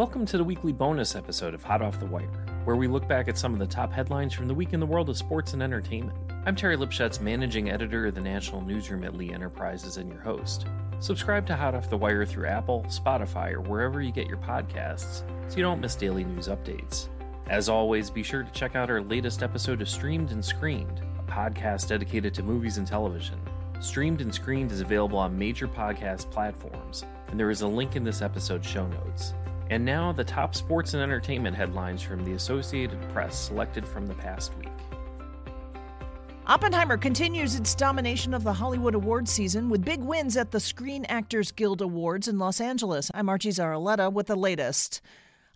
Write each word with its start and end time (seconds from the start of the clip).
Welcome 0.00 0.24
to 0.24 0.38
the 0.38 0.44
weekly 0.44 0.72
bonus 0.72 1.14
episode 1.14 1.52
of 1.52 1.62
Hot 1.62 1.82
Off 1.82 2.00
the 2.00 2.06
Wire, 2.06 2.24
where 2.64 2.74
we 2.74 2.88
look 2.88 3.06
back 3.06 3.28
at 3.28 3.36
some 3.36 3.52
of 3.52 3.58
the 3.58 3.66
top 3.66 3.92
headlines 3.92 4.32
from 4.32 4.48
the 4.48 4.54
week 4.54 4.72
in 4.72 4.80
the 4.80 4.86
world 4.86 5.10
of 5.10 5.18
sports 5.18 5.52
and 5.52 5.62
entertainment. 5.62 6.16
I'm 6.46 6.56
Terry 6.56 6.74
Lipshetz, 6.74 7.20
managing 7.20 7.70
editor 7.70 8.06
of 8.06 8.14
the 8.14 8.20
National 8.22 8.62
Newsroom 8.62 9.04
at 9.04 9.14
Lee 9.14 9.30
Enterprises, 9.30 9.98
and 9.98 10.10
your 10.10 10.22
host. 10.22 10.64
Subscribe 11.00 11.46
to 11.48 11.54
Hot 11.54 11.74
Off 11.74 11.90
the 11.90 11.98
Wire 11.98 12.24
through 12.24 12.46
Apple, 12.46 12.86
Spotify, 12.88 13.52
or 13.52 13.60
wherever 13.60 14.00
you 14.00 14.10
get 14.10 14.26
your 14.26 14.38
podcasts 14.38 15.22
so 15.48 15.56
you 15.58 15.62
don't 15.62 15.82
miss 15.82 15.96
daily 15.96 16.24
news 16.24 16.48
updates. 16.48 17.08
As 17.50 17.68
always, 17.68 18.08
be 18.08 18.22
sure 18.22 18.42
to 18.42 18.52
check 18.52 18.74
out 18.74 18.88
our 18.88 19.02
latest 19.02 19.42
episode 19.42 19.82
of 19.82 19.88
Streamed 19.90 20.30
and 20.30 20.42
Screened, 20.42 21.02
a 21.18 21.30
podcast 21.30 21.88
dedicated 21.88 22.32
to 22.32 22.42
movies 22.42 22.78
and 22.78 22.86
television. 22.86 23.38
Streamed 23.80 24.22
and 24.22 24.34
Screened 24.34 24.72
is 24.72 24.80
available 24.80 25.18
on 25.18 25.38
major 25.38 25.68
podcast 25.68 26.30
platforms, 26.30 27.04
and 27.28 27.38
there 27.38 27.50
is 27.50 27.60
a 27.60 27.68
link 27.68 27.96
in 27.96 28.04
this 28.04 28.22
episode's 28.22 28.66
show 28.66 28.86
notes. 28.86 29.34
And 29.70 29.84
now, 29.84 30.10
the 30.10 30.24
top 30.24 30.56
sports 30.56 30.94
and 30.94 31.02
entertainment 31.02 31.56
headlines 31.56 32.02
from 32.02 32.24
the 32.24 32.32
Associated 32.32 33.00
Press 33.10 33.38
selected 33.38 33.86
from 33.86 34.06
the 34.06 34.14
past 34.14 34.52
week. 34.58 34.68
Oppenheimer 36.48 36.96
continues 36.96 37.54
its 37.54 37.76
domination 37.76 38.34
of 38.34 38.42
the 38.42 38.52
Hollywood 38.52 38.96
awards 38.96 39.30
season 39.30 39.68
with 39.68 39.84
big 39.84 40.00
wins 40.00 40.36
at 40.36 40.50
the 40.50 40.58
Screen 40.58 41.04
Actors 41.04 41.52
Guild 41.52 41.80
Awards 41.80 42.26
in 42.26 42.40
Los 42.40 42.60
Angeles. 42.60 43.12
I'm 43.14 43.28
Archie 43.28 43.50
Zaraletta 43.50 44.12
with 44.12 44.26
the 44.26 44.34
latest. 44.34 45.00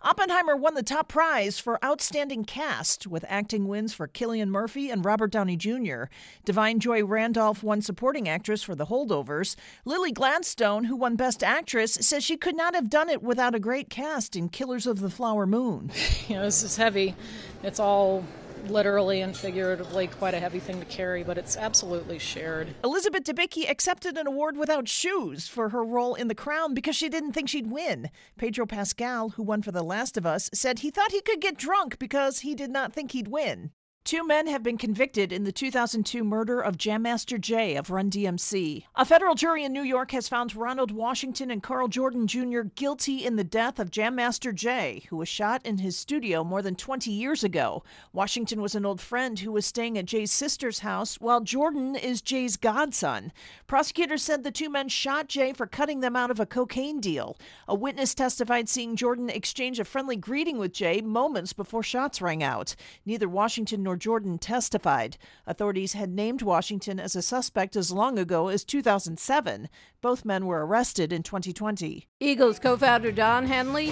Oppenheimer 0.05 0.55
won 0.55 0.75
the 0.75 0.83
top 0.83 1.07
prize 1.07 1.57
for 1.57 1.83
Outstanding 1.83 2.45
Cast 2.45 3.07
with 3.07 3.25
acting 3.27 3.67
wins 3.67 3.91
for 3.91 4.07
Cillian 4.07 4.49
Murphy 4.49 4.91
and 4.91 5.03
Robert 5.03 5.31
Downey 5.31 5.57
Jr. 5.57 6.03
Da'Vine 6.45 6.77
Joy 6.77 7.03
Randolph 7.03 7.63
won 7.63 7.81
Supporting 7.81 8.29
Actress 8.29 8.61
for 8.61 8.75
The 8.75 8.85
Holdovers. 8.85 9.55
Lily 9.83 10.11
Gladstone, 10.11 10.83
who 10.83 10.95
won 10.95 11.15
Best 11.15 11.43
Actress, 11.43 11.95
says 11.95 12.23
she 12.23 12.37
could 12.37 12.55
not 12.55 12.75
have 12.75 12.87
done 12.87 13.09
it 13.09 13.23
without 13.23 13.55
a 13.55 13.59
great 13.59 13.89
cast 13.89 14.35
in 14.35 14.47
Killers 14.47 14.85
of 14.85 14.99
the 14.99 15.09
Flower 15.09 15.47
Moon. 15.47 15.91
You 16.27 16.37
know, 16.37 16.43
this 16.43 16.63
is 16.63 16.75
heavy. 16.75 17.15
It's 17.61 17.79
all 17.79 18.23
literally 18.69 19.21
and 19.21 19.35
figuratively 19.35 20.07
quite 20.07 20.33
a 20.33 20.39
heavy 20.39 20.59
thing 20.59 20.79
to 20.79 20.85
carry, 20.85 21.23
but 21.23 21.37
it's 21.37 21.57
absolutely 21.57 22.19
shared. 22.19 22.67
Elizabeth 22.83 23.23
Debicki 23.23 23.69
accepted 23.69 24.17
an 24.17 24.27
award 24.27 24.57
without 24.57 24.87
shoes 24.87 25.47
for 25.47 25.69
her 25.69 25.83
role 25.83 26.15
in 26.15 26.27
The 26.27 26.35
Crown 26.35 26.73
because 26.73 26.95
she 26.95 27.09
didn't 27.09 27.33
think 27.33 27.49
she'd 27.49 27.71
win. 27.71 28.09
Pedro 28.37 28.65
Pascal, 28.65 29.29
who 29.29 29.43
won 29.43 29.61
for 29.61 29.71
The 29.71 29.83
Last 29.83 30.17
of 30.17 30.25
Us, 30.25 30.49
said 30.53 30.79
he 30.79 30.91
thought 30.91 31.11
he 31.11 31.21
could 31.21 31.41
get 31.41 31.57
drunk 31.57 31.99
because 31.99 32.39
he 32.39 32.55
did 32.55 32.71
not 32.71 32.93
think 32.93 33.11
he'd 33.11 33.27
win. 33.27 33.71
Two 34.05 34.23
men 34.23 34.45
have 34.45 34.61
been 34.61 34.77
convicted 34.77 35.31
in 35.31 35.45
the 35.45 35.51
2002 35.51 36.23
murder 36.23 36.61
of 36.61 36.77
Jam 36.77 37.01
Master 37.01 37.39
Jay 37.39 37.75
of 37.75 37.89
Run 37.89 38.11
DMC. 38.11 38.83
A 38.93 39.03
federal 39.03 39.33
jury 39.33 39.63
in 39.63 39.73
New 39.73 39.81
York 39.81 40.11
has 40.11 40.29
found 40.29 40.55
Ronald 40.55 40.91
Washington 40.91 41.49
and 41.49 41.63
Carl 41.63 41.87
Jordan 41.87 42.27
Jr. 42.27 42.61
guilty 42.75 43.25
in 43.25 43.35
the 43.35 43.43
death 43.43 43.79
of 43.79 43.89
Jam 43.89 44.13
Master 44.13 44.51
Jay, 44.51 45.05
who 45.09 45.17
was 45.17 45.27
shot 45.27 45.65
in 45.65 45.79
his 45.79 45.97
studio 45.97 46.43
more 46.43 46.61
than 46.61 46.75
20 46.75 47.09
years 47.09 47.43
ago. 47.43 47.83
Washington 48.13 48.61
was 48.61 48.75
an 48.75 48.85
old 48.85 49.01
friend 49.01 49.39
who 49.39 49.51
was 49.51 49.65
staying 49.65 49.97
at 49.97 50.05
Jay's 50.05 50.31
sister's 50.31 50.79
house, 50.79 51.19
while 51.19 51.41
Jordan 51.41 51.95
is 51.95 52.21
Jay's 52.21 52.57
godson. 52.57 53.33
Prosecutors 53.65 54.21
said 54.21 54.43
the 54.43 54.51
two 54.51 54.69
men 54.69 54.87
shot 54.87 55.27
Jay 55.29 55.51
for 55.51 55.65
cutting 55.65 56.01
them 56.01 56.15
out 56.15 56.29
of 56.29 56.39
a 56.39 56.45
cocaine 56.45 56.99
deal. 56.99 57.39
A 57.67 57.73
witness 57.73 58.13
testified 58.13 58.69
seeing 58.69 58.95
Jordan 58.95 59.31
exchange 59.31 59.79
a 59.79 59.83
friendly 59.83 60.15
greeting 60.15 60.59
with 60.59 60.73
Jay 60.73 61.01
moments 61.01 61.53
before 61.53 61.81
shots 61.81 62.21
rang 62.21 62.43
out. 62.43 62.75
Neither 63.03 63.27
Washington 63.27 63.81
nor 63.81 63.94
Jordan 63.95 64.37
testified. 64.37 65.17
Authorities 65.45 65.93
had 65.93 66.09
named 66.09 66.41
Washington 66.41 66.99
as 66.99 67.15
a 67.15 67.21
suspect 67.21 67.75
as 67.75 67.91
long 67.91 68.17
ago 68.19 68.47
as 68.47 68.63
2007. 68.63 69.69
Both 70.01 70.25
men 70.25 70.45
were 70.45 70.65
arrested 70.65 71.11
in 71.11 71.23
2020. 71.23 72.07
Eagles 72.19 72.59
co 72.59 72.77
founder 72.77 73.11
Don 73.11 73.45
Henley 73.45 73.91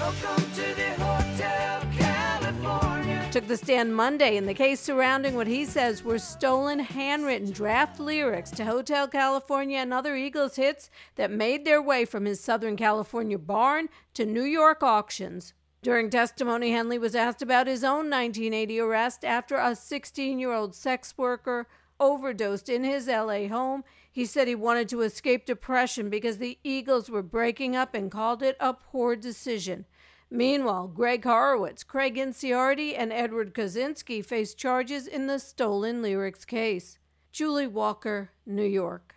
took 3.33 3.47
the 3.47 3.57
stand 3.57 3.95
Monday 3.95 4.37
in 4.37 4.45
the 4.45 4.53
case 4.53 4.79
surrounding 4.79 5.33
what 5.33 5.47
he 5.47 5.65
says 5.65 6.03
were 6.03 6.19
stolen 6.19 6.77
handwritten 6.77 7.49
draft 7.49 7.99
lyrics 7.99 8.51
to 8.51 8.63
Hotel 8.63 9.07
California 9.07 9.79
and 9.79 9.91
other 9.91 10.15
Eagles 10.15 10.55
hits 10.55 10.91
that 11.15 11.31
made 11.31 11.65
their 11.65 11.81
way 11.81 12.05
from 12.05 12.25
his 12.25 12.39
Southern 12.39 12.77
California 12.77 13.39
barn 13.39 13.89
to 14.13 14.23
New 14.23 14.43
York 14.43 14.83
auctions. 14.83 15.55
During 15.83 16.09
testimony, 16.09 16.71
Henley 16.71 16.97
was 16.97 17.13
asked 17.13 17.41
about 17.41 17.67
his 17.67 17.83
own 17.83 18.09
1980 18.09 18.79
arrest 18.79 19.25
after 19.25 19.57
a 19.57 19.75
16 19.75 20.39
year 20.39 20.53
old 20.53 20.73
sex 20.73 21.13
worker 21.17 21.67
overdosed 21.99 22.69
in 22.69 22.85
his 22.85 23.07
LA 23.07 23.49
home. 23.49 23.83
He 24.09 24.25
said 24.25 24.47
he 24.47 24.55
wanted 24.55 24.87
to 24.89 25.01
escape 25.01 25.45
depression 25.45 26.09
because 26.09 26.37
the 26.37 26.57
Eagles 26.63 27.09
were 27.09 27.21
breaking 27.21 27.75
up 27.75 27.93
and 27.93 28.09
called 28.09 28.41
it 28.41 28.55
a 28.61 28.73
poor 28.73 29.17
decision. 29.17 29.83
Meanwhile, 30.31 30.87
Greg 30.87 31.25
Horowitz, 31.25 31.83
Craig 31.83 32.15
Inciardi, 32.15 32.95
and 32.97 33.11
Edward 33.11 33.53
Kosinski 33.53 34.25
face 34.25 34.53
charges 34.53 35.05
in 35.05 35.27
the 35.27 35.37
stolen 35.37 36.01
lyrics 36.01 36.45
case. 36.45 36.97
Julie 37.33 37.67
Walker, 37.67 38.31
New 38.45 38.63
York. 38.63 39.12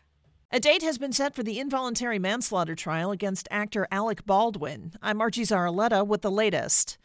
A 0.53 0.61
date 0.61 0.83
has 0.83 0.97
been 0.97 1.12
set 1.12 1.34
for 1.34 1.43
the 1.43 1.59
involuntary 1.59 2.21
manslaughter 2.21 2.77
trial 2.77 3.11
against 3.11 3.49
actor 3.51 3.89
Alec 3.91 4.25
Baldwin. 4.25 4.93
I'm 5.03 5.21
Archie 5.21 5.43
Zaraletta 5.43 6.07
with 6.07 6.23
the 6.23 6.31
latest. 6.31 6.99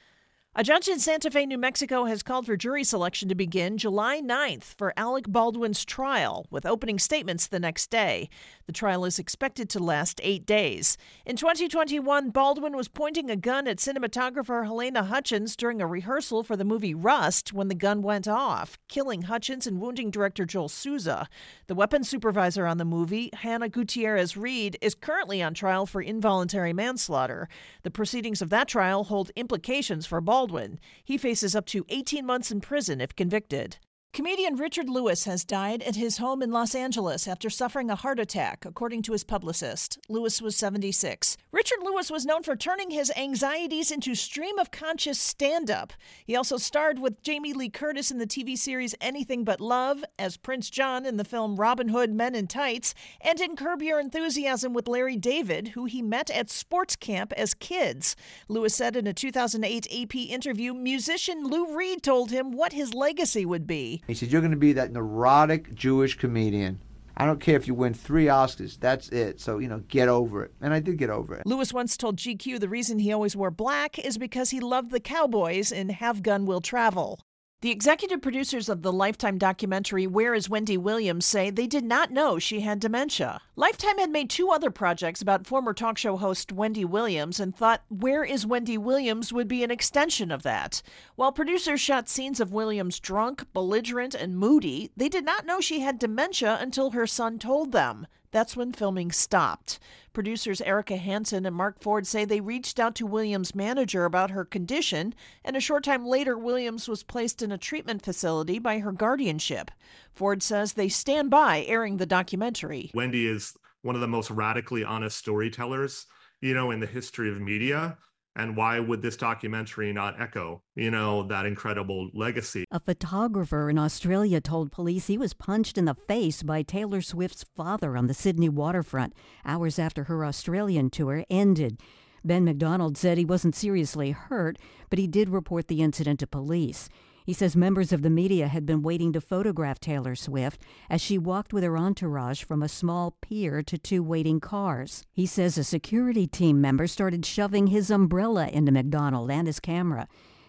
A 0.54 0.64
judge 0.64 0.88
in 0.88 1.00
Santa 1.00 1.32
Fe, 1.32 1.48
New 1.48 1.58
Mexico 1.58 2.06
has 2.06 2.22
called 2.22 2.46
for 2.46 2.56
jury 2.56 2.84
selection 2.84 3.28
to 3.30 3.36
begin 3.36 3.80
July 3.80 4.22
9th 4.22 4.76
for 4.78 4.94
Alec 4.96 5.26
Baldwin's 5.28 5.84
trial, 5.84 6.46
with 6.52 6.68
opening 6.68 7.00
statements 7.00 7.48
the 7.48 7.60
next 7.60 7.90
day. 7.90 8.30
The 8.72 8.78
trial 8.78 9.04
is 9.04 9.20
expected 9.20 9.70
to 9.72 9.84
last 9.84 10.22
eight 10.24 10.46
days. 10.46 10.98
In 11.26 11.36
2021, 11.36 12.30
Baldwin 12.30 12.74
was 12.74 12.88
pointing 12.88 13.30
a 13.30 13.36
gun 13.36 13.68
at 13.68 13.80
cinematographer 13.80 14.66
Halyna 14.66 15.08
Hutchins 15.08 15.58
during 15.58 15.82
a 15.82 15.86
rehearsal 15.86 16.42
for 16.42 16.56
the 16.56 16.64
movie 16.64 16.94
Rust 16.94 17.52
when 17.52 17.68
the 17.68 17.76
gun 17.76 18.02
went 18.02 18.30
off, 18.30 18.80
killing 18.88 19.24
Hutchins 19.24 19.68
and 19.68 19.82
wounding 19.82 20.10
director 20.10 20.46
Joel 20.46 20.70
Souza. 20.70 21.28
The 21.68 21.76
weapons 21.76 22.08
supervisor 22.08 22.66
on 22.66 22.78
the 22.78 22.86
movie, 22.86 23.30
Hannah 23.34 23.68
Gutierrez 23.68 24.38
Reed, 24.38 24.78
is 24.82 24.96
currently 24.96 25.42
on 25.44 25.54
trial 25.54 25.86
for 25.86 26.02
involuntary 26.02 26.72
manslaughter. 26.72 27.50
The 27.84 27.92
proceedings 27.92 28.42
of 28.42 28.50
that 28.52 28.70
trial 28.70 29.04
hold 29.04 29.32
implications 29.36 30.06
for 30.06 30.22
Baldwin. 30.22 30.32
Baldwin. 30.62 30.80
He 31.04 31.18
faces 31.18 31.56
up 31.56 31.66
to 31.68 31.86
18 31.90 32.26
months 32.26 32.52
in 32.52 32.62
prison 32.62 33.02
if 33.02 33.16
convicted. 33.16 33.78
Comedian 34.14 34.58
Richard 34.58 34.90
Lewis 34.90 35.24
has 35.24 35.46
died 35.46 35.82
at 35.84 35.96
his 35.96 36.18
home 36.18 36.42
in 36.42 36.52
Los 36.52 36.76
Angeles 36.76 37.30
after 37.30 37.50
suffering 37.50 37.90
a 37.90 37.96
heart 37.96 38.20
attack, 38.20 38.66
according 38.66 39.04
to 39.04 39.14
his 39.14 39.24
publicist. 39.24 39.98
Lewis 40.10 40.42
was 40.42 40.58
76. 40.58 41.38
Richard 41.54 41.80
Lewis 41.82 42.12
was 42.12 42.26
known 42.26 42.44
for 42.44 42.58
turning 42.58 42.92
his 42.92 43.10
anxieties 43.16 43.90
into 43.90 44.14
stream 44.14 44.60
of 44.60 44.70
conscious 44.70 45.18
stand 45.18 45.72
up. 45.72 45.94
He 46.26 46.36
also 46.36 46.58
starred 46.58 47.00
with 47.00 47.24
Jamie 47.24 47.54
Lee 47.54 47.70
Curtis 47.70 48.12
in 48.12 48.18
the 48.18 48.28
TV 48.28 48.58
series 48.58 48.94
Anything 49.00 49.46
But 49.46 49.62
Love, 49.62 50.04
as 50.20 50.36
Prince 50.36 50.70
John 50.70 51.06
in 51.06 51.16
the 51.16 51.24
film 51.24 51.56
Robin 51.56 51.88
Hood 51.88 52.12
Men 52.12 52.36
in 52.36 52.48
Tights, 52.48 52.94
and 53.22 53.40
in 53.40 53.56
Curb 53.56 53.82
Your 53.82 54.02
Enthusiasm 54.02 54.74
with 54.74 54.90
Larry 54.90 55.16
David, 55.16 55.70
who 55.70 55.86
he 55.86 56.02
met 56.02 56.30
at 56.32 56.50
sports 56.50 56.98
camp 56.98 57.32
as 57.38 57.54
kids. 57.54 58.18
Lewis 58.50 58.76
said 58.76 58.98
in 58.98 59.08
a 59.08 59.14
2008 59.14 59.88
AP 59.90 60.16
interview 60.16 60.74
musician 60.74 61.46
Lou 61.46 61.78
Reed 61.78 62.04
told 62.04 62.30
him 62.30 62.52
what 62.52 62.74
his 62.74 62.94
legacy 62.94 63.46
would 63.46 63.66
be. 63.66 64.01
He 64.08 64.14
said, 64.14 64.32
You're 64.32 64.42
going 64.42 64.52
to 64.52 64.58
be 64.58 64.74
that 64.74 64.92
neurotic 64.92 65.74
Jewish 65.74 66.18
comedian. 66.18 66.80
I 67.18 67.26
don't 67.26 67.40
care 67.40 67.56
if 67.56 67.68
you 67.68 67.74
win 67.74 67.94
three 67.94 68.26
Oscars. 68.26 68.80
That's 68.80 69.10
it. 69.10 69.40
So, 69.40 69.60
you 69.60 69.68
know, 69.68 69.80
get 69.88 70.08
over 70.08 70.44
it. 70.44 70.54
And 70.62 70.74
I 70.74 70.80
did 70.80 70.98
get 70.98 71.10
over 71.10 71.36
it. 71.36 71.46
Lewis 71.46 71.74
once 71.74 71.98
told 71.98 72.18
GQ 72.18 72.60
the 72.60 72.70
reason 72.70 73.00
he 73.00 73.12
always 73.12 73.36
wore 73.36 73.52
black 73.52 74.00
is 74.00 74.18
because 74.18 74.50
he 74.50 74.60
loved 74.60 74.92
the 74.92 75.00
Cowboys 75.00 75.72
in 75.72 75.90
Have 75.90 76.24
Gun 76.24 76.46
Will 76.46 76.62
Travel. 76.62 77.20
The 77.62 77.70
executive 77.70 78.24
producers 78.24 78.70
of 78.70 78.82
the 78.82 78.92
Lifetime 78.92 79.38
documentary 79.38 80.08
Where 80.08 80.34
is 80.34 80.50
Wendy 80.50 80.80
Williams 80.80 81.28
say 81.28 81.52
they 81.52 81.68
did 81.68 81.84
not 81.84 82.10
know 82.10 82.40
she 82.40 82.62
had 82.62 82.80
dementia. 82.80 83.40
Lifetime 83.56 84.00
had 84.00 84.10
made 84.10 84.32
two 84.32 84.50
other 84.50 84.72
projects 84.72 85.22
about 85.22 85.46
former 85.46 85.72
talk 85.72 86.00
show 86.00 86.18
host 86.18 86.52
Wendy 86.52 86.84
Williams 86.84 87.40
and 87.40 87.56
thought 87.56 87.84
Where 87.88 88.24
is 88.24 88.48
Wendy 88.48 88.80
Williams 88.80 89.32
would 89.32 89.48
be 89.48 89.64
an 89.64 89.70
extension 89.70 90.32
of 90.32 90.42
that. 90.42 90.82
While 91.16 91.32
producers 91.32 91.80
shot 91.80 92.10
scenes 92.10 92.40
of 92.40 92.52
Williams 92.52 93.00
drunk, 93.00 93.46
belligerent, 93.54 94.16
and 94.16 94.40
moody, 94.40 94.90
they 94.98 95.08
did 95.08 95.24
not 95.24 95.46
know 95.46 95.62
she 95.62 95.82
had 95.82 96.00
dementia 96.00 96.58
until 96.60 96.90
her 96.90 97.06
son 97.06 97.38
told 97.38 97.74
them. 97.74 98.08
That's 98.32 98.56
when 98.56 98.72
filming 98.72 99.12
stopped. 99.12 99.80
Producers 100.14 100.62
Erica 100.62 100.98
Hansen 100.98 101.46
and 101.46 101.56
Mark 101.56 101.82
Ford 101.82 102.08
say 102.08 102.26
they 102.26 102.42
reached 102.42 102.80
out 102.80 102.96
to 102.96 103.06
Williams' 103.06 103.56
manager 103.56 104.06
about 104.06 104.32
her 104.32 104.46
condition, 104.46 105.14
and 105.44 105.56
a 105.56 105.62
short 105.62 105.84
time 105.84 106.06
later, 106.06 106.38
Williams 106.38 106.88
was 106.88 107.04
placed 107.04 107.42
in 107.42 107.52
a 107.52 107.58
treatment 107.58 108.04
facility 108.04 108.60
by 108.60 108.80
her 108.80 108.92
guardianship. 108.92 109.72
Ford 110.14 110.42
says 110.42 110.74
they 110.74 110.90
stand 110.90 111.30
by 111.30 111.64
airing 111.68 111.98
the 111.98 112.06
documentary. 112.06 112.92
Wendy 112.94 113.28
is 113.28 113.56
one 113.82 113.96
of 113.96 114.02
the 114.02 114.08
most 114.08 114.32
radically 114.32 114.84
honest 114.84 115.18
storytellers, 115.18 116.06
you 116.40 116.54
know, 116.54 116.72
in 116.72 116.80
the 116.80 116.88
history 116.88 117.30
of 117.30 117.42
media 117.42 117.98
and 118.36 118.56
why 118.56 118.80
would 118.80 119.02
this 119.02 119.18
documentary 119.18 119.92
not 119.92 120.20
echo 120.20 120.62
you 120.76 120.90
know 120.92 121.24
that 121.24 121.46
incredible 121.46 122.10
legacy? 122.14 122.66
A 122.72 122.80
photographer 122.80 123.70
in 123.70 123.78
australia 123.78 124.42
told 124.42 124.72
police 124.72 125.08
he 125.08 125.18
was 125.18 125.34
punched 125.34 125.78
in 125.78 125.86
the 125.86 125.96
face 125.96 126.44
by 126.44 126.62
taylor 126.62 127.02
swift's 127.02 127.46
father 127.56 127.98
on 127.98 128.08
the 128.08 128.14
sydney 128.14 128.50
waterfront 128.50 129.14
hours 129.46 129.78
after 129.80 130.06
her 130.06 130.26
australian 130.26 130.90
tour 130.90 131.26
ended. 131.30 131.80
Ben 132.24 132.46
mcdonald 132.46 132.98
said 132.98 133.18
he 133.18 133.26
wasn't 133.26 133.56
seriously 133.56 134.12
hurt 134.12 134.58
but 134.90 135.00
he 135.00 135.08
did 135.08 135.30
report 135.30 135.68
the 135.68 135.82
incident 135.82 136.20
to 136.20 136.28
police 136.28 136.88
he 137.26 137.34
says 137.34 137.56
members 137.56 137.92
of 137.92 138.02
the 138.02 138.10
media 138.10 138.48
had 138.48 138.66
been 138.66 138.82
waiting 138.82 139.14
to 139.14 139.22
photograph 139.22 139.80
Taylor 139.80 140.16
Swift 140.16 140.62
as 140.90 141.02
she 141.02 141.18
walked 141.18 141.54
with 141.54 141.64
her 141.64 141.78
entourage 141.78 142.44
from 142.44 142.64
a 142.64 142.70
small 142.70 143.16
pier 143.22 143.62
to 143.64 143.78
two 143.78 144.04
waiting 144.04 144.40
cars. 144.40 145.06
He 145.12 145.26
says 145.26 145.58
a 145.58 145.64
security 145.64 146.28
team 146.28 146.60
member 146.62 146.88
started 146.88 147.26
shoving 147.26 147.68
his 147.68 147.90
umbrella 147.90 148.48
into 148.48 148.72
McDonald 148.72 149.30
and 149.32 149.48
his 149.48 149.60
camera. 149.60 150.08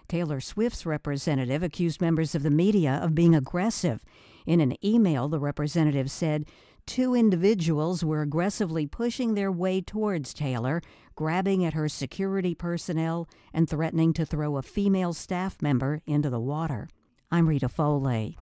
Taylor 0.09 0.41
Swift's 0.41 0.85
representative 0.85 1.63
accused 1.63 2.01
members 2.01 2.35
of 2.35 2.43
the 2.43 2.51
media 2.51 3.01
of 3.03 3.15
being 3.15 3.35
aggressive. 3.35 4.05
In 4.47 4.61
an 4.61 4.77
email, 4.85 5.29
the 5.29 5.39
representative 5.39 6.11
said, 6.11 6.47
Two 6.87 7.15
individuals 7.15 8.05
were 8.05 8.23
aggressively 8.23 8.87
pushing 8.87 9.35
their 9.35 9.53
way 9.53 9.81
towards 9.81 10.35
Taylor, 10.35 10.83
grabbing 11.15 11.65
at 11.65 11.75
her 11.75 11.89
security 11.89 12.55
personnel 12.55 13.29
and 13.53 13.69
threatening 13.69 14.13
to 14.15 14.27
throw 14.27 14.57
a 14.57 14.63
female 14.63 15.13
staff 15.13 15.63
member 15.63 16.01
into 16.07 16.29
the 16.29 16.41
water. 16.41 16.89
I'm 17.31 17.49
Rita 17.49 17.69
Foley. 17.69 18.37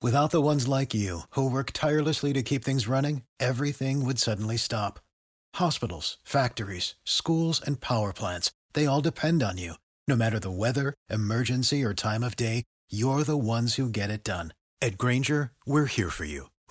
Without 0.00 0.30
the 0.30 0.40
ones 0.40 0.66
like 0.66 0.94
you, 0.94 1.22
who 1.30 1.48
work 1.48 1.70
tirelessly 1.72 2.32
to 2.32 2.42
keep 2.42 2.64
things 2.64 2.88
running, 2.88 3.22
everything 3.38 4.04
would 4.04 4.18
suddenly 4.18 4.56
stop. 4.56 4.98
Hospitals, 5.54 6.18
factories, 6.24 6.94
schools, 7.04 7.60
and 7.60 7.80
power 7.80 8.12
plants, 8.12 8.50
they 8.72 8.86
all 8.86 9.00
depend 9.00 9.42
on 9.42 9.58
you. 9.58 9.74
No 10.08 10.16
matter 10.16 10.40
the 10.40 10.50
weather, 10.50 10.94
emergency, 11.08 11.84
or 11.84 11.94
time 11.94 12.22
of 12.24 12.36
day, 12.36 12.64
you're 12.90 13.22
the 13.22 13.36
ones 13.36 13.74
who 13.74 13.88
get 13.88 14.10
it 14.10 14.24
done. 14.24 14.54
At 14.80 14.98
Grainger, 14.98 15.52
we're 15.64 15.86
here 15.86 16.10
for 16.10 16.24
you 16.24 16.48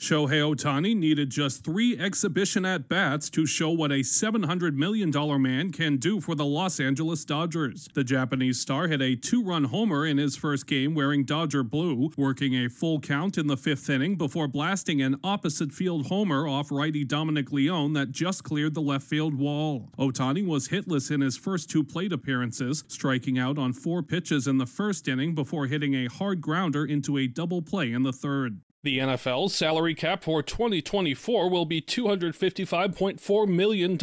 Shohei 0.00 0.40
Ohtani 0.40 0.96
needed 0.96 1.28
just 1.28 1.62
three 1.62 1.98
exhibition 1.98 2.64
at 2.64 2.88
bats 2.88 3.28
to 3.28 3.44
show 3.44 3.68
what 3.68 3.92
a 3.92 3.96
$700 3.96 4.74
million 4.74 5.12
man 5.42 5.70
can 5.72 5.98
do 5.98 6.22
for 6.22 6.34
the 6.34 6.44
Los 6.44 6.80
Angeles 6.80 7.22
Dodgers. 7.26 7.86
The 7.92 8.02
Japanese 8.02 8.58
star 8.58 8.88
hit 8.88 9.02
a 9.02 9.14
two 9.14 9.44
run 9.44 9.64
homer 9.64 10.06
in 10.06 10.16
his 10.16 10.38
first 10.38 10.66
game 10.66 10.94
wearing 10.94 11.24
Dodger 11.24 11.62
blue, 11.62 12.10
working 12.16 12.54
a 12.54 12.70
full 12.70 12.98
count 12.98 13.36
in 13.36 13.46
the 13.46 13.58
fifth 13.58 13.90
inning 13.90 14.16
before 14.16 14.48
blasting 14.48 15.02
an 15.02 15.20
opposite 15.22 15.70
field 15.70 16.06
homer 16.06 16.48
off 16.48 16.72
righty 16.72 17.04
Dominic 17.04 17.52
Leone 17.52 17.92
that 17.92 18.10
just 18.10 18.42
cleared 18.42 18.72
the 18.72 18.80
left 18.80 19.06
field 19.06 19.34
wall. 19.34 19.90
Ohtani 19.98 20.46
was 20.46 20.66
hitless 20.66 21.10
in 21.10 21.20
his 21.20 21.36
first 21.36 21.68
two 21.68 21.84
plate 21.84 22.14
appearances, 22.14 22.84
striking 22.88 23.38
out 23.38 23.58
on 23.58 23.74
four 23.74 24.02
pitches 24.02 24.46
in 24.46 24.56
the 24.56 24.64
first 24.64 25.08
inning 25.08 25.34
before 25.34 25.66
hitting 25.66 25.92
a 25.92 26.06
hard 26.06 26.40
grounder 26.40 26.86
into 26.86 27.18
a 27.18 27.26
double 27.26 27.60
play 27.60 27.92
in 27.92 28.02
the 28.02 28.14
third. 28.14 28.62
The 28.82 28.98
NFL's 28.98 29.54
salary 29.54 29.94
cap 29.94 30.24
for 30.24 30.42
2024 30.42 31.50
will 31.50 31.66
be 31.66 31.82
$255.4 31.82 33.46
million, 33.46 33.98